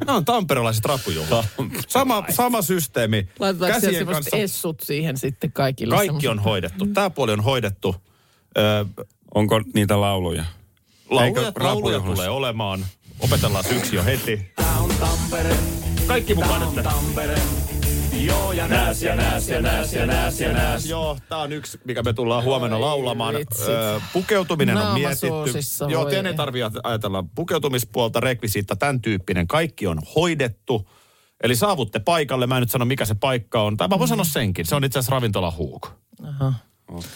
[0.00, 1.46] Nämä on tamperelaiset rapujuhlat.
[1.88, 3.28] Sama, sama systeemi.
[3.38, 4.36] Laitetaanko siellä Käsien semmoiset kanssa.
[4.36, 5.94] essut siihen sitten kaikille?
[5.96, 6.86] Kaikki semmoset- on hoidettu.
[6.86, 7.96] Tämä puoli on hoidettu.
[8.58, 8.84] Öö,
[9.34, 10.44] onko niitä lauluja?
[11.10, 12.86] lauluja, lauluja tulee olemaan.
[13.20, 14.52] Opetellaan syksy jo heti.
[16.06, 16.62] Kaikki mukaan
[18.16, 18.68] nyt.
[18.68, 20.86] Nääs ja nääs ja nääs ja nääs ja nääs.
[20.86, 23.34] Joo, tää on yksi, mikä me tullaan huomenna laulamaan.
[23.68, 25.26] Öö, pukeutuminen on Naama mietitty.
[25.28, 29.46] soosissa, Joo, teidän ei tarvitse ajatella pukeutumispuolta, rekvisiitta, tämän tyyppinen.
[29.46, 30.88] Kaikki on hoidettu.
[31.42, 33.76] Eli saavutte paikalle, mä en nyt sano mikä se paikka on.
[33.76, 35.88] Tai mä voin sanoa senkin, se on itse asiassa ravintola Huuk.
[36.28, 36.52] Aha.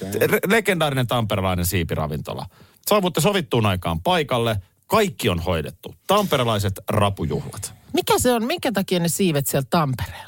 [0.05, 2.47] Re- legendaarinen tamperelainen siipiravintola.
[2.89, 4.57] Saavutte sovittuun aikaan paikalle.
[4.87, 5.95] Kaikki on hoidettu.
[6.07, 7.75] Tamperelaiset rapujuhlat.
[7.93, 8.45] Mikä se on?
[8.47, 10.28] Minkä takia ne siivet siellä Tampereella?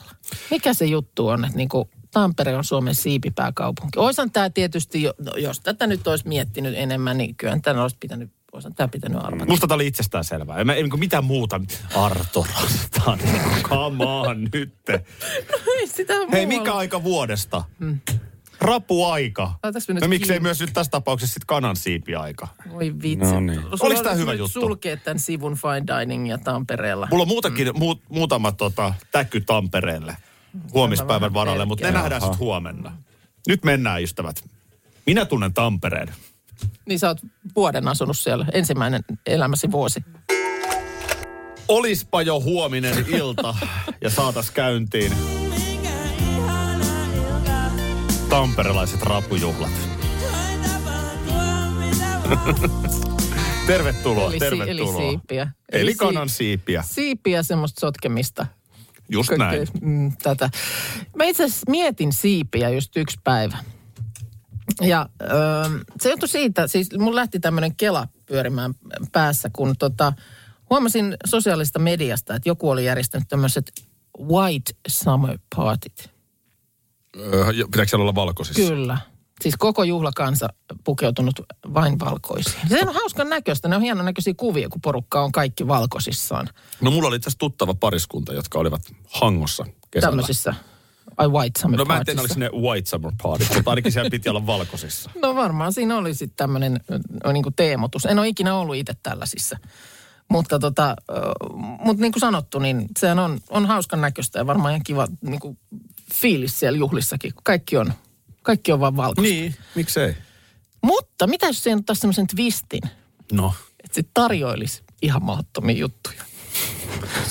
[0.51, 3.99] Mikä se juttu on, että niinku Tampere on Suomen siipipääkaupunki.
[3.99, 7.97] Oisan tämä tietysti, jo, no, jos tätä nyt olisi miettinyt enemmän, niin kyllä tämä olisi
[8.01, 9.51] pitänyt, oisan tämä pitänyt arvata.
[9.51, 10.59] Musta tämä oli itsestään selvää.
[10.59, 11.61] En, mä, en niin mitään muuta.
[11.95, 13.19] Arto Rastan.
[13.63, 14.75] Come on nyt.
[15.79, 16.47] Ei sitä Hei, muualla.
[16.47, 17.65] mikä aika vuodesta?
[18.61, 19.53] Rapuaika.
[19.89, 20.43] Nyt No miksei kiinni?
[20.43, 22.49] myös nyt tässä tapauksessa sitten kanansiipiaika.
[22.73, 23.33] Voi vitsi.
[23.33, 23.61] No niin.
[23.61, 24.61] Tää olisi hyvä juttu?
[24.61, 27.09] sulkea tämän sivun Fine Dining ja Tampereella.
[27.11, 27.79] Mulla on muutakin, mm.
[27.79, 30.17] mu, muutama tota, täky Tampereelle
[30.73, 32.97] huomispäivän varalle, mutta ne nähdään sitten huomenna.
[33.49, 34.45] Nyt mennään, ystävät.
[35.07, 36.09] Minä tunnen Tampereen.
[36.87, 37.19] Niin sä oot
[37.57, 40.05] vuoden asunut siellä, ensimmäinen elämäsi vuosi.
[41.69, 43.55] Olispa jo huominen ilta
[44.01, 45.13] ja saatas käyntiin
[48.31, 49.71] tamperelaiset rapujuhlat.
[53.67, 55.01] tervetuloa, Eli, si- eli tervetuloa.
[55.01, 55.51] siipiä.
[55.73, 56.85] Eli si- kanan siipiä.
[56.87, 58.47] Siipiä semmoista sotkemista.
[59.09, 59.69] Just näin.
[59.81, 60.51] Mm, tätä.
[61.17, 63.59] Mä itse asiassa mietin siipiä just yksi päivä.
[64.81, 65.31] Ja öö,
[66.01, 68.75] se johtui siitä, siis mun lähti tämmöinen kela pyörimään
[69.13, 70.13] päässä, kun tota,
[70.71, 73.73] huomasin sosiaalista mediasta, että joku oli järjestänyt tämmöiset
[74.21, 76.11] white summer partit.
[77.17, 78.63] Öö, pitääkö siellä olla valkoisissa?
[78.63, 78.99] Kyllä.
[79.41, 80.49] Siis koko juhlakansa
[80.85, 81.41] pukeutunut
[81.75, 82.69] vain valkoisiin.
[82.69, 83.69] Se on hauskan näköistä.
[83.69, 86.49] Ne on hienon näköisiä kuvia, kun porukka on kaikki valkoisissaan.
[86.81, 90.13] No mulla oli itse tuttava pariskunta, jotka olivat Hangossa kesällä.
[90.13, 90.55] Tämmöisissä.
[91.17, 94.11] Ai white summer No mä en tiedä, oliko ne White Summer Party, mutta ainakin siellä
[94.11, 95.11] piti olla valkoisissa.
[95.23, 96.81] No varmaan siinä oli sitten tämmöinen
[97.33, 98.07] niin teemotus.
[98.07, 99.59] En ole ikinä ollut itse tällaisissa.
[100.29, 100.97] Mutta tota,
[101.85, 105.41] mut niin kuin sanottu, niin sehän on, on hauskan näköistä ja varmaan ihan kiva niin
[105.41, 105.59] kuin
[106.15, 107.93] fiilis siellä juhlissakin, kun kaikki on,
[108.43, 109.35] kaikki on vaan valkoista.
[109.35, 110.15] Niin, miksei?
[110.83, 112.81] Mutta mitä jos siihen ottaisi semmoisen twistin,
[113.33, 113.55] No.
[113.85, 116.23] että se tarjoilisi ihan mahdottomia juttuja.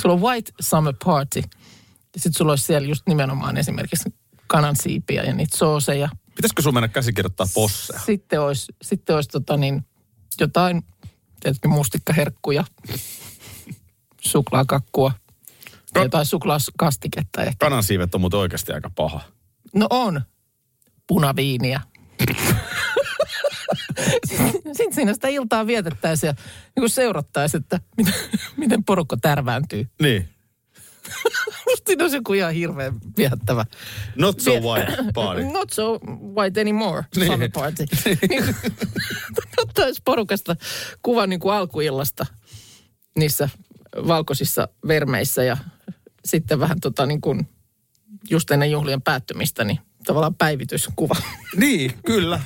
[0.01, 1.39] Sulla on white summer party
[2.13, 4.13] ja sitten sulla olisi siellä just nimenomaan esimerkiksi
[4.47, 6.09] kanansiipiä ja niitä sooseja.
[6.35, 7.99] Pitäisikö sun mennä käsikirjoittaa posseja?
[8.05, 9.85] Sitten olisi, sitten olisi tota niin,
[10.39, 10.83] jotain,
[11.39, 12.63] tietysti mustikkaherkkuja,
[14.21, 15.11] suklaakakkua,
[15.95, 16.03] No.
[16.03, 17.55] jotain suklaakastiketta ehkä.
[17.59, 19.21] Kanansiivet on muuten oikeasti aika paha.
[19.75, 20.21] No on.
[21.07, 21.81] Punaviiniä.
[24.65, 26.33] Sitten siinä sitä iltaa vietettäisiin ja
[26.79, 28.13] niin seurattaisiin, että miten,
[28.57, 29.87] miten porukka tärvääntyy.
[30.01, 30.29] Niin.
[31.69, 33.65] Musta siinä olisi joku ihan hirveän viehättävä.
[34.15, 35.43] Not so white party.
[35.53, 35.99] Not so
[36.35, 37.27] white anymore, Niin.
[37.31, 37.85] summer party.
[38.29, 38.55] Niin.
[39.57, 40.55] Ottaisi porukasta
[41.01, 42.25] kuvan niin kuin alkuillasta
[43.17, 43.49] niissä
[44.07, 45.57] valkoisissa vermeissä ja
[46.25, 47.47] sitten vähän tota niin kuin
[48.29, 51.15] just ennen juhlien päättymistä, niin tavallaan päivityskuva.
[51.55, 52.39] Niin, kyllä.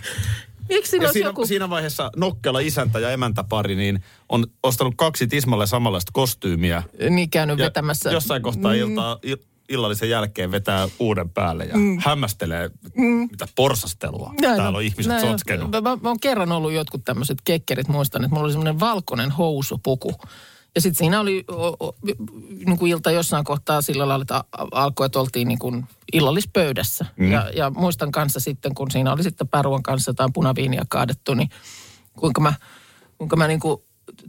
[0.70, 1.46] Miksi siinä Ja siinä, joku...
[1.46, 6.84] siinä vaiheessa nokkela isäntä ja emäntäpari niin on ostanut kaksi tismalle samanlaista kostyymiä.
[7.10, 8.12] Niin käynyt Ja vetämässä.
[8.12, 11.98] jossain kohtaa iltaa, il- illallisen jälkeen vetää uuden päälle ja mm.
[12.00, 13.06] hämmästelee, mm.
[13.32, 15.72] mitä porsastelua Näin täällä on ihmiset näin sotkenut.
[15.72, 19.32] Mä, mä, mä oon kerran ollut jotkut tämmöiset kekkerit, muistan, että mulla oli semmoinen valkoinen
[19.32, 20.14] housupuku.
[20.76, 21.96] Ja sitten siinä oli o, o,
[22.66, 27.06] niin kuin ilta jossain kohtaa sillä lailla, että alkoi, että oltiin niin kuin illallispöydässä.
[27.18, 27.32] Mm.
[27.32, 31.50] Ja, ja muistan kanssa sitten, kun siinä oli sitten päruan kanssa jotain punaviiniä kaadettu, niin
[32.20, 32.54] kuinka mä,
[33.18, 33.82] kuinka mä niin kuin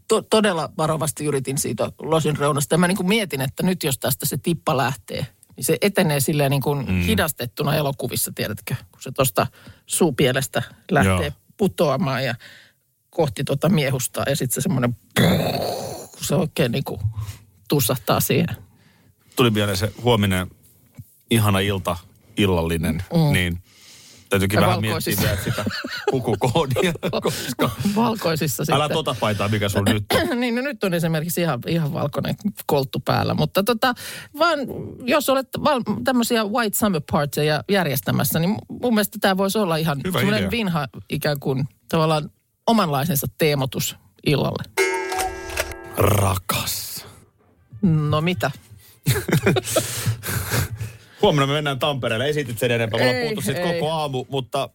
[0.09, 2.75] to, todella varovasti yritin siitä losin reunasta.
[2.75, 5.27] Ja mä niin kuin mietin, että nyt jos tästä se tippa lähtee,
[5.57, 7.01] niin se etenee silleen niin kuin mm.
[7.01, 8.75] hidastettuna elokuvissa, tiedätkö?
[8.93, 9.47] Kun se tuosta
[9.87, 11.45] suupielestä lähtee Joo.
[11.57, 12.35] Putoamaan ja
[13.11, 14.23] kohti tuota miehusta.
[14.27, 14.97] Ja sitten se semmoinen,
[16.15, 17.01] kun se oikein niin kuin
[17.69, 18.57] tussahtaa siihen.
[19.37, 20.51] Tuli mieleen se huominen
[21.31, 21.97] ihana ilta,
[22.37, 23.33] illallinen, mm.
[23.33, 23.59] niin
[24.29, 25.65] täytyykin Ja vähän miettiä vielä sitä
[26.11, 27.71] pukukoodia, koska...
[27.97, 28.95] Valkoisissa Älä sitten.
[28.95, 30.31] tota paitaa, mikä sun nyt on.
[30.41, 32.35] niin, no nyt on esimerkiksi ihan, ihan valkoinen
[32.67, 33.35] kolttu päällä.
[33.35, 33.95] Mutta tota,
[34.39, 34.59] vaan
[35.05, 40.01] jos olet val, tämmöisiä white summer partyja järjestämässä, niin mun mielestä tämä voisi olla ihan
[40.05, 40.51] Hyvä semmoinen idea.
[40.51, 42.31] vinha ikään kuin tavallaan
[42.67, 43.97] omanlaisensa teemotus
[44.27, 44.94] illalle.
[45.97, 47.07] Rakas.
[47.83, 48.51] No mitä?
[51.23, 52.29] Huomenna me mennään Tampereelle.
[52.29, 53.01] Esitit sen enempää.
[53.01, 54.69] Me ollaan puhuttu siitä koko aamu, mutta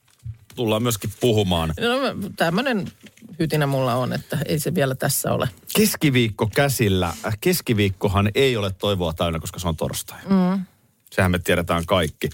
[0.55, 1.73] tullaan myöskin puhumaan.
[1.79, 2.91] No, tämmöinen
[3.39, 5.49] hytinä mulla on, että ei se vielä tässä ole.
[5.75, 7.13] Keskiviikko käsillä.
[7.41, 10.19] Keskiviikkohan ei ole toivoa täynnä, koska se on torstai.
[10.29, 10.65] Mm.
[11.11, 12.29] Sehän me tiedetään kaikki.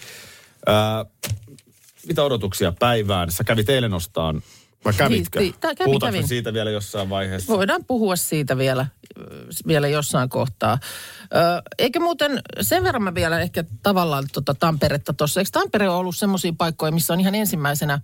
[0.65, 1.06] Ää,
[2.08, 3.32] mitä odotuksia päivään?
[3.32, 4.41] Sä kävit eilen ostaan,
[4.86, 5.39] vai kävitkö?
[5.39, 6.28] Siis, tää kävin, Puhutaanko kävin.
[6.28, 7.54] siitä vielä jossain vaiheessa?
[7.54, 8.86] Voidaan puhua siitä vielä,
[9.67, 10.78] vielä jossain kohtaa.
[11.24, 15.39] Ö, eikä muuten, sen verran mä vielä ehkä tavallaan tota Tamperetta tuossa.
[15.41, 18.00] Eikö Tampere ole ollut semmoisia paikkoja, missä on ihan ensimmäisenä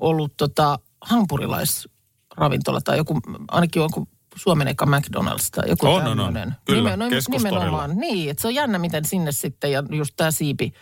[0.00, 6.16] ollut tota hampurilaisravintola tai joku, ainakin joku Suomen eka McDonald's tai joku On, on, on.
[6.26, 6.56] tämmöinen.
[6.64, 7.58] Kyllä, Nimen- keskustorilla.
[7.58, 7.96] nimenomaan.
[7.96, 10.72] Niin, että se on jännä, miten sinne sitten, ja just tämä siipi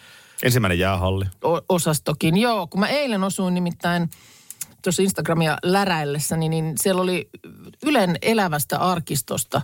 [0.43, 1.25] Ensimmäinen jäähalli.
[1.45, 2.37] o- osastokin.
[2.37, 4.11] Joo, kun mä eilen osuin nimittäin
[4.87, 7.29] tuossa Instagramia läräillessäni, niin siellä oli
[7.87, 9.63] Ylen elävästä arkistosta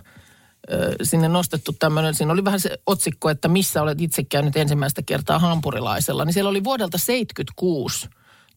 [1.03, 5.39] sinne nostettu tämmöinen, siinä oli vähän se otsikko, että missä olet itse käynyt ensimmäistä kertaa
[5.39, 6.25] hampurilaisella.
[6.25, 8.09] Niin siellä oli vuodelta 76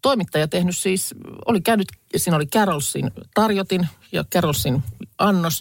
[0.02, 1.14] toimittaja tehnyt siis,
[1.46, 4.83] oli käynyt, siinä oli Carolsin tarjotin ja Carolsin
[5.18, 5.61] annos,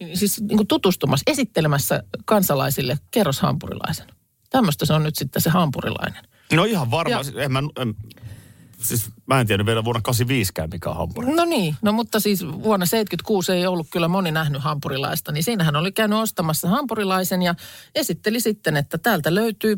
[0.00, 4.06] niin siis niin kuin tutustumassa, esittelemässä kansalaisille kerroshampurilaisen.
[4.50, 6.24] Tämmöistä se on nyt sitten se hampurilainen.
[6.52, 7.24] No ihan varmaan.
[7.36, 7.94] En mä, en,
[8.82, 11.34] siis mä en tiedä vielä vuonna 85 mikä on hampuri.
[11.34, 15.76] No niin, no mutta siis vuonna 76 ei ollut kyllä moni nähnyt hampurilaista, niin siinähän
[15.76, 17.54] oli käynyt ostamassa hampurilaisen ja
[17.94, 19.76] esitteli sitten, että täältä löytyy,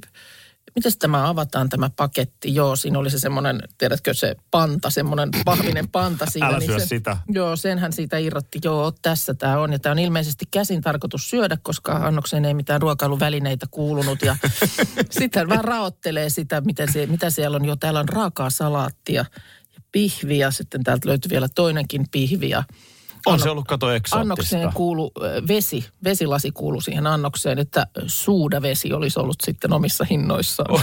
[0.75, 2.55] miten tämä avataan tämä paketti?
[2.55, 6.47] Joo, siinä oli se semmoinen, tiedätkö se panta, semmoinen pahvinen panta siinä.
[6.47, 7.17] Älä niin syö se, sitä.
[7.29, 8.59] Joo, senhän siitä irrotti.
[8.65, 9.73] Joo, tässä tämä on.
[9.73, 14.23] Ja tämä on ilmeisesti käsin tarkoitus syödä, koska annokseen ei mitään ruokailuvälineitä kuulunut.
[14.23, 14.37] Ja
[15.21, 17.65] sitten vaan raottelee sitä, miten se, mitä siellä on.
[17.65, 19.25] Jo täällä on raakaa salaattia
[19.75, 20.51] ja pihviä.
[20.51, 22.51] Sitten täältä löytyy vielä toinenkin pihvi.
[23.27, 24.21] On se ollut kato eksoottista.
[24.21, 25.11] Annokseen kuulu
[25.49, 30.83] vesi, vesilasi kuulu siihen annokseen, että suudavesi olisi ollut sitten omissa hinnoissaan.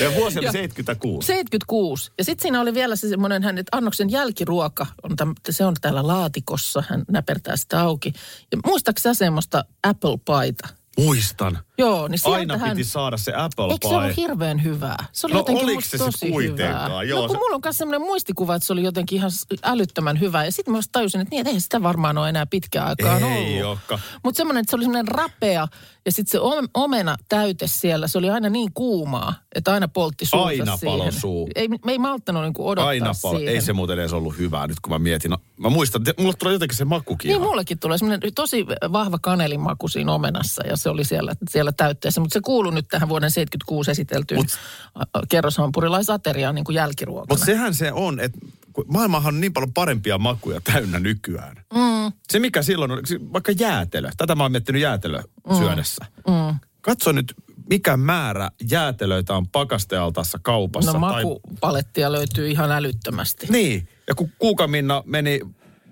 [0.00, 1.26] Ja vuosi oli Ja- 76.
[1.26, 2.10] 76.
[2.18, 5.74] Ja sitten siinä oli vielä se semmoinen, hän, että annoksen jälkiruoka, on täm, se on
[5.80, 8.12] täällä laatikossa, hän näpertää sitä auki.
[8.52, 10.68] Ja muistaaksä sä semmoista apple paita?
[10.98, 11.58] Muistan.
[11.78, 12.70] Joo, niin Aina hän...
[12.76, 15.04] piti saada se apple Eikö se ollut hirveän hyvää?
[15.12, 16.84] Se oli No musta se sit tosi kuitenkaan?
[16.90, 17.02] hyvää.
[17.02, 19.30] Joo, no kun se- mulla on myös semmoinen muistikuva, että se oli jotenkin ihan
[19.62, 20.44] älyttömän hyvää.
[20.44, 23.62] Ja sitten mä tajusin, että niin, että eihän sitä varmaan ole enää pitkään aikaan Ei
[23.62, 23.78] ollut.
[24.24, 25.68] Mutta semmoinen, että se oli semmoinen rapea
[26.06, 30.26] ja sitten se om- omena täyte siellä, se oli aina niin kuumaa, että aina poltti
[30.26, 30.98] suunsa Aina siihen.
[30.98, 31.48] palo suu.
[31.54, 33.48] Ei, me ei malttanut niinku odottaa Aina siihen.
[33.48, 35.30] Ei se muuten edes ollut hyvää nyt kun mä mietin.
[35.30, 37.28] No, mä muistan, te- mulle tulee jotenkin se makukin.
[37.28, 42.20] Niin mullekin tulee semmoinen tosi vahva kanelimaku siinä omenassa ja se oli siellä, siellä täytteessä.
[42.20, 47.26] Mutta se kuuluu nyt tähän vuoden 76 esiteltyyn Mut- kerroshampurilaisateriaan niin kuin jälkiruokana.
[47.28, 48.38] Mutta sehän se on, että
[48.86, 51.56] maailmahan on niin paljon parempia makuja täynnä nykyään.
[51.56, 52.12] Mm.
[52.28, 52.98] Se mikä silloin on,
[53.32, 54.10] vaikka jäätelö.
[54.16, 55.18] Tätä mä oon miettinyt jäätelö
[55.50, 55.56] mm.
[55.56, 56.04] syödessä.
[56.28, 56.58] Mm.
[56.80, 57.34] Katso nyt,
[57.70, 60.92] mikä määrä jäätelöitä on pakastealtaassa kaupassa.
[60.92, 63.46] No tai- makupalettia löytyy ihan älyttömästi.
[63.50, 65.40] Niin, ja kun Kuukaminna meni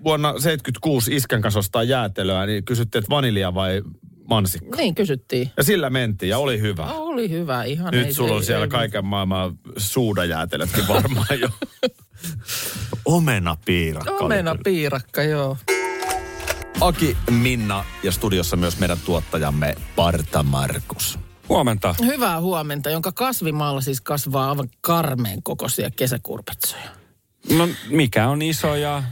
[0.03, 3.81] vuonna 76 iskän kanssa ostaa jäätelöä, niin kysyttiin, että vanilja vai
[4.29, 4.77] mansikka.
[4.77, 5.51] Niin kysyttiin.
[5.57, 6.85] Ja sillä mentiin ja oli hyvä.
[6.85, 7.91] Oli hyvä ihan.
[7.93, 11.49] Nyt ei- sulla on ei- siellä ei- kaiken maailman suudajäätelötkin varmaan jo.
[13.05, 14.11] Omena piirakka.
[14.11, 14.61] oli Omena kyllä.
[14.63, 15.57] piirakka, joo.
[16.81, 21.19] Aki, Minna ja studiossa myös meidän tuottajamme Parta Markus.
[21.49, 21.95] Huomenta.
[22.05, 26.89] Hyvää huomenta, jonka kasvimaalla siis kasvaa aivan karmeen kokoisia kesäkurpitsoja.
[27.51, 29.03] No mikä on iso ja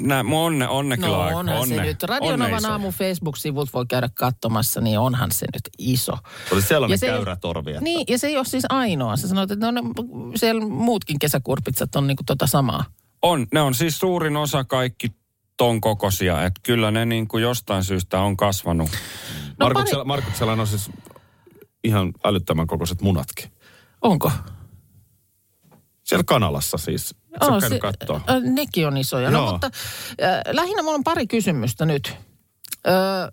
[0.00, 2.02] nä, onne, onne No kyllä aika- onhan onne, se nyt.
[2.02, 2.70] onne Radionovan iso.
[2.70, 6.12] aamun Facebook-sivut voi käydä katsomassa, niin onhan se nyt iso.
[6.52, 7.70] Oli sellainen Ja se ei käyrä ole- torvi.
[7.70, 7.82] Että...
[7.82, 9.16] Niin, ja se ei ole siis ainoa.
[9.16, 9.88] Sä sanoit, että no, ne,
[10.34, 12.84] siellä muutkin kesäkurpitsat on niinku tota samaa.
[13.22, 15.08] On, ne on siis suurin osa kaikki
[15.56, 18.90] ton kokoisia, että kyllä ne niin kuin jostain syystä on kasvanut.
[18.90, 20.90] No Markuksella, pari- Markuksella on siis
[21.84, 23.50] ihan älyttömän kokoiset munatkin.
[24.02, 24.30] Onko?
[26.12, 27.08] Siellä kanalassa siis.
[27.08, 28.20] Se on käynyt katsoa.
[28.42, 29.30] nekin on isoja.
[29.30, 29.52] No, Joo.
[29.52, 29.66] mutta
[30.22, 32.14] äh, lähinnä mulla on pari kysymystä nyt.
[32.86, 33.32] Ö,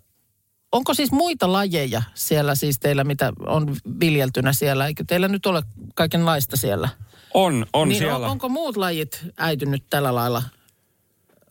[0.72, 4.86] onko siis muita lajeja siellä siis teillä, mitä on viljeltynä siellä?
[4.86, 5.62] Eikö teillä nyt ole
[5.94, 6.88] kaikenlaista siellä?
[7.34, 10.42] On, on niin siellä on, onko muut lajit äitynyt tällä lailla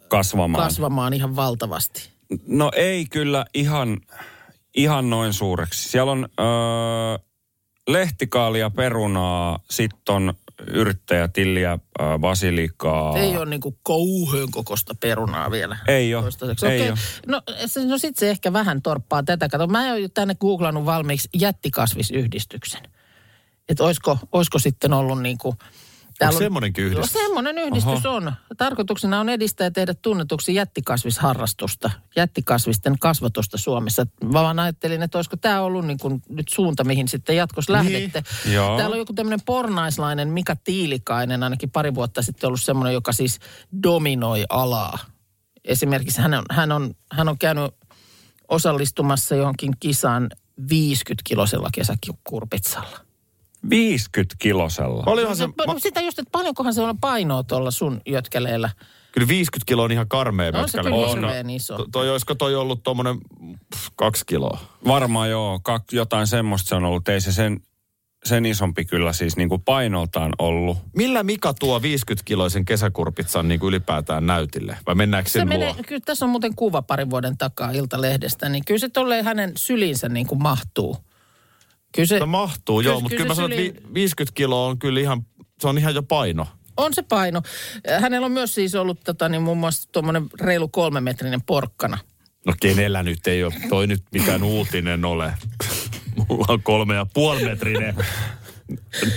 [0.08, 0.64] kasvamaan.
[0.64, 2.10] kasvamaan ihan valtavasti?
[2.48, 3.98] No ei kyllä ihan,
[4.76, 5.90] ihan noin suureksi.
[5.90, 6.46] Siellä on öö,
[7.88, 10.34] lehtikaalia, perunaa, sitten on
[10.68, 13.18] yrttejätilliä, öö, basilikaa.
[13.18, 15.78] Ei ole niinku kauhean kokosta perunaa vielä.
[15.88, 16.66] Ei ole, toistaiseksi.
[16.66, 16.90] ei Okei.
[16.92, 17.00] ole.
[17.28, 19.50] No, se, no sit se ehkä vähän torppaa tätä.
[19.50, 22.82] Kato, mä oon tänne googlannut valmiiksi jättikasvisyhdistyksen.
[23.70, 25.56] Että oisko, oisko sitten ollut niinku...
[26.20, 27.14] täällä on- semmonenkin yhdistys?
[27.14, 28.34] No semmoinen yhdistys on.
[28.58, 34.08] Tarkoituksena on edistää ja tehdä tunnetuksi jättikasvisharrastusta, jättikasvisten kasvatusta Suomessa.
[34.24, 38.24] Mä vaan ajattelin, että olisiko tämä ollut niin kuin nyt suunta, mihin sitten jatkossa lähdette.
[38.54, 38.78] Joo.
[38.78, 43.40] Täällä on joku tämmöinen pornaislainen Mika Tiilikainen, ainakin pari vuotta sitten ollut semmoinen, joka siis
[43.84, 44.98] dominoi alaa.
[45.66, 47.72] Esimerkiksi hän on, hän on, hän on käynyt
[48.48, 50.30] osallistumassa johonkin kisaan
[50.62, 53.09] 50-kilosella kesäkurpitsalla.
[53.70, 55.04] 50 kilosella.
[55.06, 58.70] Olihan se, Se, ma, sitä just, että paljonkohan se on painoa tuolla sun jötkeleellä.
[59.12, 61.76] kyllä 50 kiloa on ihan karmea No, on se kyllä hirveän iso.
[61.78, 63.18] to- Toi, olisiko toi ollut tuommoinen
[63.96, 64.60] kaksi kiloa?
[64.88, 67.10] Varmaan joo, kak, jotain semmoista se on ollut.
[67.10, 67.60] Ei se sen
[68.26, 70.78] sen isompi kyllä siis niin kuin painoltaan ollut.
[70.96, 74.78] Millä Mika tuo 50-kiloisen kesäkurpitsan niin kuin ylipäätään näytille?
[74.88, 75.60] Vai mennäänkö sen Se luo?
[75.60, 79.52] menee, kyllä tässä on muuten kuva parin vuoden takaa Iltalehdestä, niin kyllä se tolleen hänen
[79.58, 80.98] syliinsä niin kuin mahtuu.
[81.96, 84.36] Kyllä se, Se mahtuu, joo, Kyllä- mutta kyllä kyllä mä sanon, että syliin- vi- 50
[84.36, 85.26] kiloa on kyllä ihan,
[85.62, 86.48] se on ihan jo paino.
[86.78, 87.42] on se paino.
[88.00, 91.98] Hänellä on myös siis ollut tota, niin muun muassa tuommoinen reilu kolmemetrinen porkkana.
[92.46, 95.34] No kenellä nyt ei ole toi nyt mikään uutinen ole.
[96.30, 97.96] Mulla on kolme ja puoli metrinen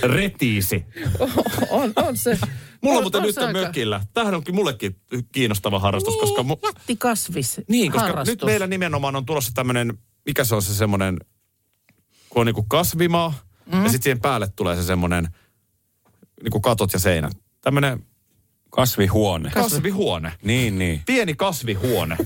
[0.03, 0.85] retiisi.
[1.71, 2.39] on, on se.
[2.83, 4.01] Mulla on on, muuten nyt aika- mökillä.
[4.15, 4.97] Tämähän onkin mullekin
[5.33, 6.43] kiinnostava harrastus, koska...
[6.43, 8.33] Mu- Jättikasvis niin, koska harrastus.
[8.33, 11.17] nyt meillä nimenomaan on tulossa tämmöinen, mikä se on se semmoinen,
[12.33, 13.35] kun on niinku kasvimaa,
[13.67, 13.83] mm.
[13.85, 15.29] ja sitten siihen päälle tulee se semmoinen,
[16.43, 17.33] niinku katot ja seinät.
[17.61, 18.07] Tämmöinen
[18.71, 19.51] Kasvihuone.
[19.51, 20.33] kasvihuone.
[20.43, 21.03] Niin, niin.
[21.07, 22.17] Pieni kasvihuone.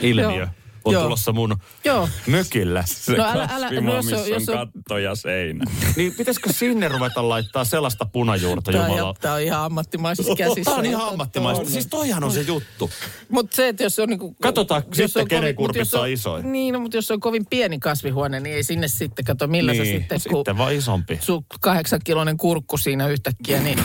[0.00, 0.48] Ilmiö Joo.
[0.84, 1.02] On Joo.
[1.02, 2.08] tulossa mun Joo.
[2.26, 2.84] mökillä.
[2.86, 5.64] Se No älä- älä- no jos on- missä jos on on- katto ja seinä.
[5.96, 9.14] Niin pitäisikö sinne ruveta laittaa sellaista punajuurta, Tämä, jumala?
[9.20, 10.62] tämä on ihan ammattimaisissa käsissä.
[10.64, 11.64] Tämä on ihan ammattimaista.
[11.64, 12.90] Siis toihan on se juttu.
[13.28, 14.36] Mutta se, että jos on niinku...
[14.42, 16.52] Katsotaan jos sitten, on kenen kovin- mut kurpissa jos on isoin.
[16.52, 19.82] Niin, no, mutta jos on kovin pieni kasvihuone, niin ei sinne sitten kato, millä niin,
[19.82, 21.18] Niin, sä sitten, Sitten vaan isompi.
[21.22, 23.78] sun kahdeksan kiloinen kurkku siinä yhtäkkiä, niin...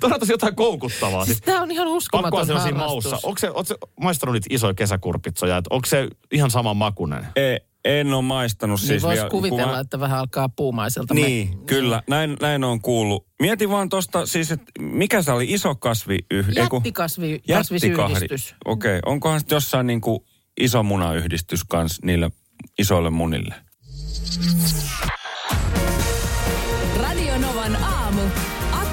[0.00, 1.24] Tosi jotain koukuttavaa.
[1.24, 3.18] siis tämä on ihan pakkoa uskomaton se on siinä maussa.
[3.22, 5.62] Onko se, se maistanut niitä isoja kesäkurpitsoja?
[5.70, 7.26] Onko se ihan saman makunen?
[7.36, 9.30] E, en ole maistanut Niin siis voisi vielä.
[9.30, 11.14] kuvitella, kun mä- että vähän alkaa puumaiselta.
[11.14, 12.02] Niin, me- kyllä.
[12.08, 13.26] Näin, näin on kuullut.
[13.40, 16.18] Mieti vaan tuosta siis, että mikä se oli iso kasvi...
[16.56, 18.54] Jättikasvi, kasvisyhdistys.
[18.64, 19.12] Okei, okay.
[19.12, 20.20] onkohan sitten jossain niin kuin
[20.60, 22.30] iso munayhdistys kanssa niille
[22.78, 23.54] isoille munille?
[27.02, 28.20] Radio Novan aamu.